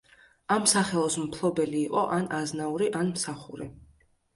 ამ 0.55 0.65
სახელოს 0.71 1.19
მფლობელი 1.25 1.79
იყო 1.85 2.09
ან 2.19 2.29
აზნაური, 2.41 2.93
ან 3.05 3.17
მსახური. 3.17 3.75